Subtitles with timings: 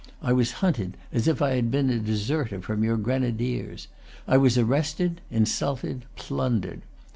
[0.23, 3.87] I was hunted as if I had been a deserter from your grenadiers.
[4.27, 6.81] I was arrested, insulted, plundered.